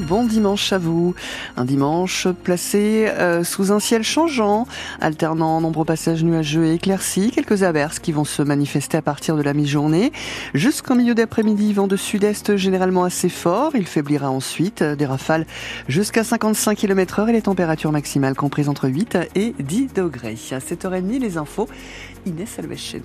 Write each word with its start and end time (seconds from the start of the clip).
bon 0.00 0.24
dimanche 0.24 0.72
à 0.72 0.78
vous. 0.78 1.14
Un 1.56 1.64
dimanche 1.64 2.28
placé 2.44 3.06
euh, 3.08 3.42
sous 3.42 3.72
un 3.72 3.80
ciel 3.80 4.04
changeant, 4.04 4.66
alternant 5.00 5.60
nombreux 5.60 5.84
passages 5.84 6.22
nuageux 6.22 6.66
et 6.66 6.74
éclaircis, 6.74 7.32
quelques 7.32 7.64
averses 7.64 7.98
qui 7.98 8.12
vont 8.12 8.24
se 8.24 8.42
manifester 8.42 8.96
à 8.98 9.02
partir 9.02 9.36
de 9.36 9.42
la 9.42 9.54
mi-journée. 9.54 10.12
Jusqu'en 10.54 10.94
milieu 10.94 11.14
d'après-midi, 11.14 11.72
vent 11.72 11.88
de 11.88 11.96
sud-est 11.96 12.56
généralement 12.56 13.04
assez 13.04 13.28
fort. 13.28 13.72
Il 13.74 13.86
faiblira 13.86 14.30
ensuite, 14.30 14.82
des 14.82 15.06
rafales 15.06 15.46
jusqu'à 15.88 16.22
55 16.22 16.78
km 16.78 17.18
heure 17.18 17.28
et 17.28 17.32
les 17.32 17.42
températures 17.42 17.92
maximales 17.92 18.36
comprises 18.36 18.68
entre 18.68 18.88
8 18.88 19.18
et 19.34 19.54
10 19.58 19.94
degrés. 19.94 20.38
À 20.52 20.58
7h30, 20.58 21.18
les 21.18 21.36
infos, 21.38 21.68
Inès 22.26 22.58
Alves 22.58 22.76
chez. 22.76 23.02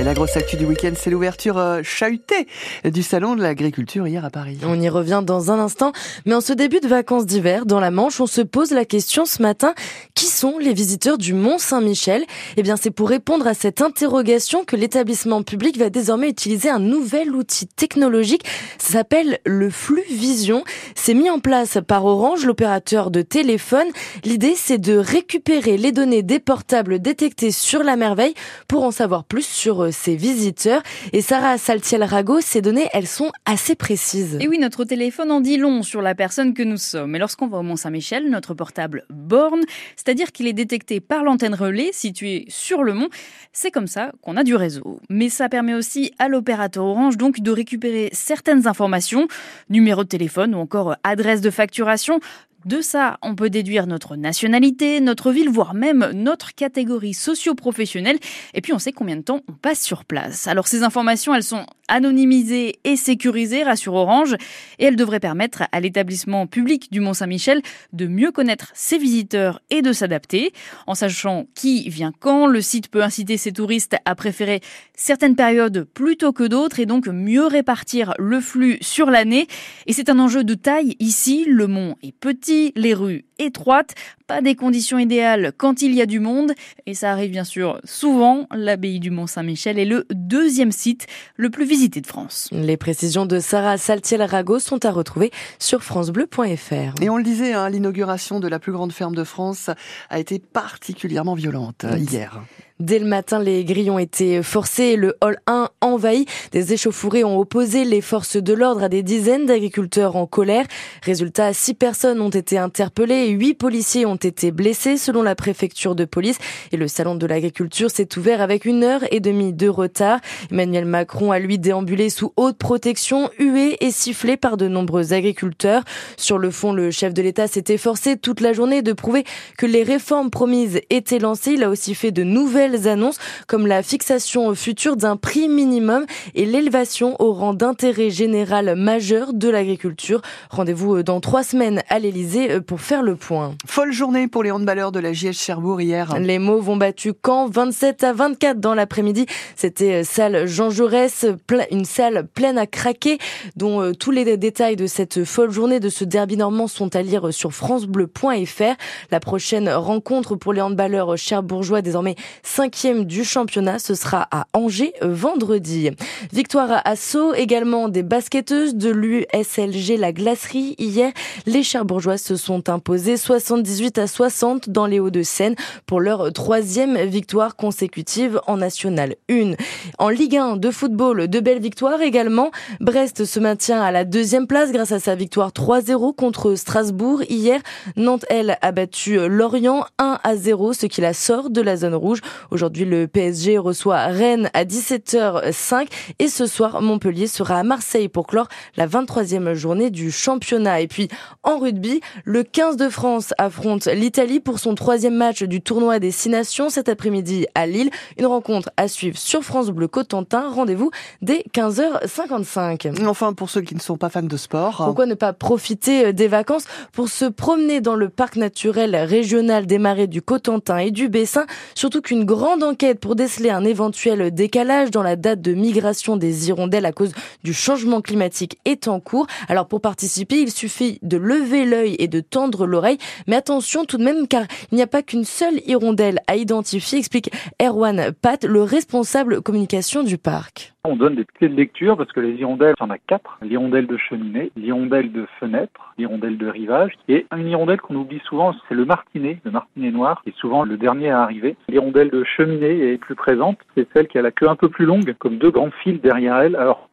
Et 0.00 0.02
la 0.02 0.14
grosse 0.14 0.34
actu 0.38 0.56
du 0.56 0.64
week-end, 0.64 0.92
c'est 0.96 1.10
l'ouverture 1.10 1.58
euh, 1.58 1.82
chahutée 1.82 2.48
du 2.84 3.02
salon 3.02 3.36
de 3.36 3.42
l'agriculture 3.42 4.08
hier 4.08 4.24
à 4.24 4.30
Paris. 4.30 4.58
On 4.64 4.80
y 4.80 4.88
revient 4.88 5.22
dans 5.22 5.50
un 5.50 5.58
instant, 5.58 5.92
mais 6.24 6.32
en 6.32 6.40
ce 6.40 6.54
début 6.54 6.80
de 6.80 6.88
vacances 6.88 7.26
d'hiver, 7.26 7.66
dans 7.66 7.80
la 7.80 7.90
Manche, 7.90 8.18
on 8.18 8.26
se 8.26 8.40
pose 8.40 8.70
la 8.70 8.86
question 8.86 9.26
ce 9.26 9.42
matin 9.42 9.74
qui 10.14 10.24
sont 10.24 10.56
les 10.56 10.72
visiteurs 10.72 11.18
du 11.18 11.34
Mont 11.34 11.58
Saint-Michel 11.58 12.24
Eh 12.56 12.62
bien, 12.62 12.76
c'est 12.76 12.90
pour 12.90 13.10
répondre 13.10 13.46
à 13.46 13.52
cette 13.52 13.82
interrogation 13.82 14.64
que 14.64 14.74
l'établissement 14.74 15.42
public 15.42 15.76
va 15.76 15.90
désormais 15.90 16.30
utiliser 16.30 16.70
un 16.70 16.78
nouvel 16.78 17.32
outil 17.32 17.66
technologique. 17.66 18.46
Ça 18.78 18.94
s'appelle 18.94 19.38
le 19.44 19.68
flux 19.68 20.06
vision. 20.10 20.64
C'est 20.94 21.12
mis 21.12 21.28
en 21.28 21.40
place 21.40 21.76
par 21.86 22.06
Orange, 22.06 22.46
l'opérateur 22.46 23.10
de 23.10 23.20
téléphone. 23.20 23.88
L'idée, 24.24 24.54
c'est 24.56 24.78
de 24.78 24.96
récupérer 24.96 25.76
les 25.76 25.92
données 25.92 26.22
des 26.22 26.38
portables 26.38 27.00
détectés 27.00 27.50
sur 27.50 27.82
la 27.82 27.96
merveille 27.96 28.32
pour 28.66 28.84
en 28.84 28.92
savoir 28.92 29.24
plus 29.24 29.46
sur 29.46 29.89
ses 29.90 30.16
visiteurs. 30.16 30.82
Et 31.12 31.22
Sarah 31.22 31.58
Saltiel-Rago, 31.58 32.40
ces 32.40 32.62
données, 32.62 32.88
elles 32.92 33.06
sont 33.06 33.30
assez 33.44 33.74
précises. 33.74 34.38
Et 34.40 34.48
oui, 34.48 34.58
notre 34.58 34.84
téléphone 34.84 35.30
en 35.30 35.40
dit 35.40 35.56
long 35.56 35.82
sur 35.82 36.02
la 36.02 36.14
personne 36.14 36.54
que 36.54 36.62
nous 36.62 36.76
sommes. 36.76 37.14
Et 37.14 37.18
lorsqu'on 37.18 37.48
va 37.48 37.58
au 37.58 37.62
Mont-Saint-Michel, 37.62 38.28
notre 38.30 38.54
portable 38.54 39.04
borne, 39.10 39.62
c'est-à-dire 39.96 40.32
qu'il 40.32 40.46
est 40.46 40.52
détecté 40.52 41.00
par 41.00 41.24
l'antenne 41.24 41.54
relais 41.54 41.90
située 41.92 42.44
sur 42.48 42.82
le 42.82 42.94
mont. 42.94 43.08
C'est 43.52 43.70
comme 43.70 43.86
ça 43.86 44.12
qu'on 44.22 44.36
a 44.36 44.44
du 44.44 44.54
réseau. 44.54 45.00
Mais 45.08 45.28
ça 45.28 45.48
permet 45.48 45.74
aussi 45.74 46.12
à 46.18 46.28
l'opérateur 46.28 46.84
Orange 46.84 47.16
donc 47.16 47.40
de 47.40 47.50
récupérer 47.50 48.10
certaines 48.12 48.66
informations, 48.66 49.28
numéro 49.68 50.04
de 50.04 50.08
téléphone 50.08 50.54
ou 50.54 50.58
encore 50.58 50.96
adresse 51.04 51.40
de 51.40 51.50
facturation, 51.50 52.20
de 52.66 52.82
ça, 52.82 53.18
on 53.22 53.34
peut 53.34 53.48
déduire 53.48 53.86
notre 53.86 54.16
nationalité, 54.16 55.00
notre 55.00 55.32
ville, 55.32 55.48
voire 55.48 55.72
même 55.72 56.10
notre 56.14 56.54
catégorie 56.54 57.14
socio-professionnelle. 57.14 58.18
Et 58.52 58.60
puis 58.60 58.74
on 58.74 58.78
sait 58.78 58.92
combien 58.92 59.16
de 59.16 59.22
temps 59.22 59.40
on 59.48 59.52
passe 59.52 59.80
sur 59.80 60.04
place. 60.04 60.46
Alors 60.46 60.68
ces 60.68 60.82
informations, 60.82 61.34
elles 61.34 61.42
sont 61.42 61.64
anonymisées 61.88 62.78
et 62.84 62.96
sécurisées, 62.96 63.62
rassure 63.62 63.94
Orange, 63.94 64.36
et 64.78 64.84
elles 64.84 64.96
devraient 64.96 65.20
permettre 65.20 65.64
à 65.72 65.80
l'établissement 65.80 66.46
public 66.46 66.92
du 66.92 67.00
Mont-Saint-Michel 67.00 67.62
de 67.92 68.06
mieux 68.06 68.30
connaître 68.30 68.70
ses 68.74 68.98
visiteurs 68.98 69.60
et 69.70 69.82
de 69.82 69.92
s'adapter. 69.92 70.52
En 70.86 70.94
sachant 70.94 71.46
qui 71.54 71.88
vient 71.88 72.12
quand, 72.18 72.46
le 72.46 72.60
site 72.60 72.88
peut 72.88 73.02
inciter 73.02 73.38
ses 73.38 73.52
touristes 73.52 73.96
à 74.04 74.14
préférer 74.14 74.60
certaines 74.94 75.34
périodes 75.34 75.84
plutôt 75.94 76.32
que 76.32 76.44
d'autres 76.44 76.78
et 76.78 76.86
donc 76.86 77.08
mieux 77.08 77.46
répartir 77.46 78.14
le 78.18 78.40
flux 78.40 78.78
sur 78.82 79.10
l'année. 79.10 79.46
Et 79.86 79.92
c'est 79.92 80.10
un 80.10 80.18
enjeu 80.18 80.44
de 80.44 80.54
taille 80.54 80.96
ici. 81.00 81.44
Le 81.48 81.66
mont 81.66 81.96
est 82.02 82.12
petit 82.12 82.49
les 82.76 82.94
rues 82.94 83.24
étroites, 83.38 83.94
pas 84.26 84.42
des 84.42 84.54
conditions 84.54 84.98
idéales 84.98 85.52
quand 85.56 85.82
il 85.82 85.94
y 85.94 86.02
a 86.02 86.06
du 86.06 86.20
monde, 86.20 86.52
et 86.86 86.94
ça 86.94 87.10
arrive 87.10 87.30
bien 87.30 87.44
sûr 87.44 87.80
souvent. 87.84 88.46
L'abbaye 88.54 89.00
du 89.00 89.10
Mont-Saint-Michel 89.10 89.78
est 89.78 89.84
le 89.84 90.06
deuxième 90.10 90.72
site 90.72 91.06
le 91.36 91.50
plus 91.50 91.64
visité 91.64 92.00
de 92.00 92.06
France. 92.06 92.48
Les 92.52 92.76
précisions 92.76 93.26
de 93.26 93.38
Sarah 93.40 93.78
Saltiel-Rago 93.78 94.58
sont 94.58 94.84
à 94.84 94.90
retrouver 94.90 95.30
sur 95.58 95.82
francebleu.fr. 95.82 97.02
Et 97.02 97.10
on 97.10 97.16
le 97.16 97.24
disait, 97.24 97.52
hein, 97.52 97.68
l'inauguration 97.70 98.40
de 98.40 98.48
la 98.48 98.58
plus 98.58 98.72
grande 98.72 98.92
ferme 98.92 99.14
de 99.14 99.24
France 99.24 99.70
a 100.08 100.18
été 100.18 100.38
particulièrement 100.38 101.34
violente 101.34 101.84
euh, 101.84 101.96
hier. 101.98 102.42
Dès 102.80 102.98
le 102.98 103.04
matin, 103.04 103.38
les 103.38 103.62
grilles 103.66 103.90
ont 103.90 103.98
été 103.98 104.42
forcés, 104.42 104.96
le 104.96 105.14
hall 105.20 105.36
1 105.46 105.68
envahi. 105.82 106.24
Des 106.50 106.72
échauffourées 106.72 107.24
ont 107.24 107.38
opposé 107.38 107.84
les 107.84 108.00
forces 108.00 108.38
de 108.38 108.54
l'ordre 108.54 108.84
à 108.84 108.88
des 108.88 109.02
dizaines 109.02 109.44
d'agriculteurs 109.44 110.16
en 110.16 110.24
colère. 110.26 110.64
Résultat, 111.02 111.52
six 111.52 111.74
personnes 111.74 112.22
ont 112.22 112.30
été 112.30 112.56
interpellées 112.56 113.26
et 113.26 113.28
huit 113.28 113.52
policiers 113.52 114.06
ont 114.06 114.16
été 114.16 114.50
blessés 114.50 114.96
selon 114.96 115.20
la 115.20 115.34
préfecture 115.34 115.94
de 115.94 116.06
police. 116.06 116.38
Et 116.72 116.78
le 116.78 116.88
salon 116.88 117.16
de 117.16 117.26
l'agriculture 117.26 117.90
s'est 117.90 118.16
ouvert 118.16 118.40
avec 118.40 118.64
une 118.64 118.82
heure 118.82 119.02
et 119.10 119.20
demie 119.20 119.52
de 119.52 119.68
retard. 119.68 120.20
Emmanuel 120.50 120.86
Macron 120.86 121.32
a 121.32 121.38
lui 121.38 121.58
déambulé 121.58 122.08
sous 122.08 122.32
haute 122.38 122.56
protection, 122.56 123.28
hué 123.38 123.76
et 123.84 123.90
sifflé 123.90 124.38
par 124.38 124.56
de 124.56 124.68
nombreux 124.68 125.12
agriculteurs. 125.12 125.82
Sur 126.16 126.38
le 126.38 126.50
fond, 126.50 126.72
le 126.72 126.90
chef 126.90 127.12
de 127.12 127.20
l'État 127.20 127.46
s'est 127.46 127.64
efforcé 127.68 128.16
toute 128.16 128.40
la 128.40 128.54
journée 128.54 128.80
de 128.80 128.94
prouver 128.94 129.24
que 129.58 129.66
les 129.66 129.82
réformes 129.82 130.30
promises 130.30 130.80
étaient 130.88 131.18
lancées. 131.18 131.52
Il 131.52 131.62
a 131.62 131.68
aussi 131.68 131.94
fait 131.94 132.10
de 132.10 132.22
nouvelles 132.22 132.69
annonces 132.86 133.18
comme 133.46 133.66
la 133.66 133.82
fixation 133.82 134.54
future 134.54 134.96
d'un 134.96 135.16
prix 135.16 135.48
minimum 135.48 136.06
et 136.34 136.46
l'élévation 136.46 137.16
au 137.18 137.32
rang 137.32 137.54
d'intérêt 137.54 138.10
général 138.10 138.74
majeur 138.76 139.32
de 139.32 139.48
l'agriculture. 139.48 140.22
Rendez-vous 140.50 140.96
euh, 140.96 141.02
dans 141.02 141.20
trois 141.20 141.42
semaines 141.42 141.82
à 141.88 141.98
l'Elysée 141.98 142.52
euh, 142.52 142.60
pour 142.60 142.80
faire 142.80 143.02
le 143.02 143.16
point. 143.16 143.54
Folle 143.66 143.92
journée 143.92 144.28
pour 144.28 144.42
les 144.42 144.50
handballeurs 144.50 144.92
de 144.92 145.00
la 145.00 145.12
JS 145.12 145.32
Cherbourg 145.32 145.80
hier. 145.80 146.18
Les 146.18 146.38
mots 146.38 146.60
vont 146.60 146.76
battu 146.76 147.12
Caen 147.24 147.48
27 147.48 148.04
à 148.04 148.12
24 148.12 148.60
dans 148.60 148.74
l'après-midi. 148.74 149.26
C'était 149.56 150.00
euh, 150.00 150.04
salle 150.04 150.46
Jean 150.46 150.70
Jaurès, 150.70 151.26
une 151.70 151.84
salle 151.84 152.26
pleine 152.26 152.58
à 152.58 152.66
craquer 152.66 153.18
dont 153.56 153.92
tous 153.92 154.10
les 154.10 154.36
détails 154.36 154.76
de 154.76 154.86
cette 154.86 155.24
folle 155.24 155.50
journée 155.50 155.80
de 155.80 155.88
ce 155.88 156.04
derby 156.04 156.36
normand 156.36 156.66
sont 156.66 156.94
à 156.94 157.02
lire 157.02 157.32
sur 157.32 157.52
francebleu.fr. 157.52 158.76
La 159.10 159.20
prochaine 159.20 159.68
rencontre 159.68 160.36
pour 160.36 160.52
les 160.52 160.60
handballeurs 160.60 161.16
cherbourgeois 161.16 161.82
désormais 161.82 162.16
cinquième 162.60 163.06
du 163.06 163.24
championnat. 163.24 163.78
Ce 163.78 163.94
sera 163.94 164.28
à 164.30 164.46
Angers 164.52 164.92
vendredi. 165.00 165.92
Victoire 166.30 166.82
à 166.84 166.94
Sceaux, 166.94 167.32
également 167.32 167.88
des 167.88 168.02
basketteuses 168.02 168.74
de 168.74 168.90
l'USLG 168.90 169.96
La 169.96 170.12
Glacerie. 170.12 170.74
Hier, 170.76 171.10
les 171.46 171.62
Cherbourgeoises 171.62 172.20
se 172.20 172.36
sont 172.36 172.68
imposées 172.68 173.16
78 173.16 173.96
à 173.96 174.06
60 174.06 174.68
dans 174.68 174.84
les 174.84 175.00
Hauts-de-Seine 175.00 175.54
pour 175.86 176.00
leur 176.00 176.30
troisième 176.34 176.98
victoire 176.98 177.56
consécutive 177.56 178.42
en 178.46 178.58
National 178.58 179.14
1. 179.30 179.52
En 179.96 180.10
Ligue 180.10 180.36
1 180.36 180.58
de 180.58 180.70
football, 180.70 181.28
de 181.28 181.40
belles 181.40 181.62
victoires 181.62 182.02
également. 182.02 182.50
Brest 182.78 183.24
se 183.24 183.40
maintient 183.40 183.80
à 183.80 183.90
la 183.90 184.04
deuxième 184.04 184.46
place 184.46 184.70
grâce 184.70 184.92
à 184.92 185.00
sa 185.00 185.14
victoire 185.14 185.52
3-0 185.52 186.14
contre 186.14 186.54
Strasbourg. 186.56 187.22
Hier, 187.30 187.62
Nantes, 187.96 188.26
elle, 188.28 188.58
a 188.60 188.70
battu 188.70 189.16
Lorient 189.28 189.86
1 189.98 190.18
à 190.22 190.36
0, 190.36 190.74
ce 190.74 190.84
qui 190.84 191.00
la 191.00 191.14
sort 191.14 191.48
de 191.48 191.62
la 191.62 191.76
zone 191.76 191.94
rouge. 191.94 192.20
Aujourd'hui, 192.50 192.84
le 192.84 193.06
PSG 193.06 193.58
reçoit 193.58 194.06
Rennes 194.06 194.50
à 194.54 194.64
17h05 194.64 195.86
et 196.18 196.28
ce 196.28 196.46
soir, 196.46 196.82
Montpellier 196.82 197.28
sera 197.28 197.56
à 197.56 197.62
Marseille 197.62 198.08
pour 198.08 198.26
clore 198.26 198.48
la 198.76 198.88
23e 198.88 199.54
journée 199.54 199.90
du 199.90 200.10
championnat. 200.10 200.80
Et 200.80 200.88
puis, 200.88 201.08
en 201.44 201.58
rugby, 201.58 202.00
le 202.24 202.42
15 202.42 202.76
de 202.76 202.88
France 202.88 203.32
affronte 203.38 203.86
l'Italie 203.86 204.40
pour 204.40 204.58
son 204.58 204.74
troisième 204.74 205.14
match 205.14 205.44
du 205.44 205.60
tournoi 205.60 206.00
des 206.00 206.10
Six 206.10 206.28
Nations 206.28 206.70
cet 206.70 206.88
après-midi 206.88 207.46
à 207.54 207.66
Lille. 207.66 207.90
Une 208.18 208.26
rencontre 208.26 208.70
à 208.76 208.88
suivre 208.88 209.16
sur 209.16 209.42
France 209.42 209.70
Bleu 209.70 209.86
Cotentin. 209.86 210.50
Rendez-vous 210.50 210.90
dès 211.22 211.44
15h55. 211.54 213.06
Enfin, 213.06 213.32
pour 213.32 213.48
ceux 213.48 213.60
qui 213.60 213.76
ne 213.76 213.80
sont 213.80 213.96
pas 213.96 214.08
fans 214.08 214.22
de 214.22 214.36
sport. 214.36 214.82
Pourquoi 214.84 215.06
ne 215.06 215.14
pas 215.14 215.32
profiter 215.32 216.06
euh, 216.06 216.12
des 216.12 216.28
vacances 216.28 216.64
pour 216.92 217.08
se 217.08 217.26
promener 217.26 217.80
dans 217.80 217.94
le 217.94 218.08
parc 218.08 218.36
naturel 218.36 218.96
régional 218.96 219.66
des 219.66 219.78
marais 219.78 220.08
du 220.08 220.20
Cotentin 220.20 220.78
et 220.78 220.90
du 220.90 221.08
Bessin, 221.08 221.46
surtout 221.74 222.00
qu'une 222.00 222.24
grande 222.24 222.39
enquête 222.42 223.00
pour 223.00 223.16
déceler 223.16 223.50
un 223.50 223.64
éventuel 223.64 224.32
décalage 224.32 224.90
dans 224.90 225.02
la 225.02 225.16
date 225.16 225.40
de 225.40 225.52
migration 225.52 226.16
des 226.16 226.48
hirondelles 226.48 226.86
à 226.86 226.92
cause 226.92 227.12
du 227.44 227.52
changement 227.52 228.00
climatique 228.00 228.58
est 228.64 228.88
en 228.88 229.00
cours. 229.00 229.26
Alors 229.48 229.68
pour 229.68 229.80
participer, 229.80 230.40
il 230.40 230.50
suffit 230.50 230.98
de 231.02 231.16
lever 231.16 231.64
l'œil 231.64 231.96
et 231.98 232.08
de 232.08 232.20
tendre 232.20 232.66
l'oreille. 232.66 232.98
Mais 233.26 233.36
attention 233.36 233.84
tout 233.84 233.98
de 233.98 234.04
même 234.04 234.28
car 234.28 234.44
il 234.72 234.76
n'y 234.76 234.82
a 234.82 234.86
pas 234.86 235.02
qu'une 235.02 235.24
seule 235.24 235.60
hirondelle 235.66 236.20
à 236.26 236.36
identifier, 236.36 236.98
explique 236.98 237.30
Erwan 237.62 238.12
Pat, 238.20 238.44
le 238.44 238.62
responsable 238.62 239.42
communication 239.42 240.02
du 240.02 240.18
parc. 240.18 240.72
On 240.84 240.96
donne 240.96 241.14
des 241.14 241.26
clés 241.26 241.50
de 241.50 241.56
lecture 241.56 241.96
parce 241.98 242.10
que 242.10 242.20
les 242.20 242.32
hirondelles, 242.36 242.74
il 242.80 242.82
y 242.82 242.86
en 242.86 242.90
a 242.90 242.96
quatre. 242.96 243.38
L'hirondelle 243.42 243.86
de 243.86 243.98
cheminée, 243.98 244.50
l'hirondelle 244.56 245.12
de 245.12 245.26
fenêtre, 245.38 245.92
l'hirondelle 245.98 246.38
de 246.38 246.46
rivage 246.46 246.92
et 247.06 247.26
une 247.36 247.48
hirondelle 247.48 247.82
qu'on 247.82 247.96
oublie 247.96 248.20
souvent, 248.24 248.54
c'est 248.66 248.74
le 248.74 248.86
martinet, 248.86 249.40
le 249.44 249.50
martinet 249.50 249.90
noir, 249.90 250.22
qui 250.22 250.30
est 250.30 250.36
souvent 250.38 250.64
le 250.64 250.78
dernier 250.78 251.10
à 251.10 251.20
arriver. 251.20 251.56
L'hirondelle 251.68 252.08
de 252.08 252.24
cheminée 252.24 252.92
est 252.92 252.96
plus 252.98 253.14
présente, 253.14 253.58
c'est 253.76 253.86
celle 253.92 254.08
qui 254.08 254.16
a 254.16 254.22
la 254.22 254.30
queue 254.30 254.48
un 254.48 254.56
peu 254.56 254.70
plus 254.70 254.86
longue, 254.86 255.14
comme 255.18 255.36
deux 255.36 255.50
grands 255.50 255.70
fils 255.82 256.00
derrière 256.00 256.38
elle, 256.38 256.56
alors 256.56 256.88